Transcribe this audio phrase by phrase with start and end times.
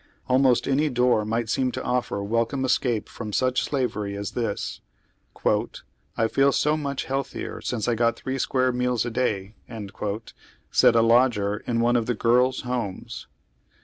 [0.27, 4.81] Almost any door might seoiu to offer welcome escape from such slav ery as this,
[5.45, 9.53] "I feel so mnch healthier since I got three square meals a day,"
[10.71, 13.27] said a lodger in one of the Girls' Homes.